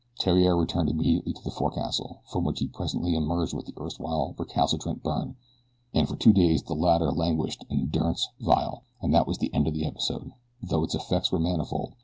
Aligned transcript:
Theriere 0.19 0.55
returned 0.57 0.89
immediately 0.89 1.31
to 1.31 1.43
the 1.43 1.51
forecastle, 1.51 2.21
from 2.25 2.43
which 2.43 2.57
he 2.57 2.67
presently 2.67 3.13
emerged 3.13 3.53
with 3.53 3.67
the 3.67 3.79
erstwhile 3.79 4.33
recalcitrant 4.35 5.03
Byrne, 5.03 5.35
and 5.93 6.09
for 6.09 6.15
two 6.15 6.33
days 6.33 6.63
the 6.63 6.73
latter 6.73 7.11
languished 7.11 7.65
in 7.69 7.85
durance 7.89 8.27
vile, 8.39 8.81
and 8.99 9.13
that 9.13 9.27
was 9.27 9.37
the 9.37 9.53
end 9.53 9.67
of 9.67 9.75
the 9.75 9.85
episode, 9.85 10.31
though 10.59 10.83
its 10.83 10.95
effects 10.95 11.31
were 11.31 11.37
manifold. 11.37 11.93